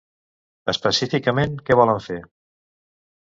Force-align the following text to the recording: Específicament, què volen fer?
Específicament, 0.73 1.53
què 1.67 1.77
volen 1.81 2.01
fer? 2.07 2.19